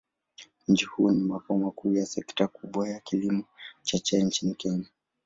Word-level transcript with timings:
Mji 0.67 0.85
huu 0.85 1.11
ni 1.11 1.23
makao 1.23 1.57
makuu 1.57 1.93
ya 1.93 2.05
sekta 2.05 2.47
kubwa 2.47 2.89
ya 2.89 2.99
kilimo 2.99 3.43
cha 3.83 3.99
chai 3.99 4.23
nchini 4.23 4.55
Kenya. 4.55 4.85